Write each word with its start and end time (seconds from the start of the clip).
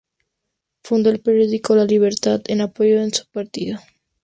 Fundó 0.83 1.11
el 1.11 1.21
periódico 1.21 1.75
"La 1.75 1.85
Libertad" 1.85 2.41
en 2.47 2.61
apoyo 2.61 2.99
de 2.99 3.11
su 3.11 3.27
partido. 3.27 3.77